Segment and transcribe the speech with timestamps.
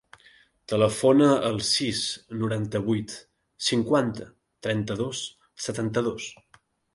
[0.71, 2.01] Telefona al sis,
[2.43, 3.13] noranta-vuit,
[3.67, 4.27] cinquanta,
[4.69, 5.23] trenta-dos,
[5.69, 6.33] setanta-dos.